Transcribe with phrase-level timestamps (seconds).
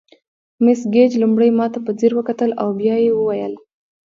[0.63, 3.53] مس ګیج لومړی ماته په ځیر وکتل او بیا یې وویل.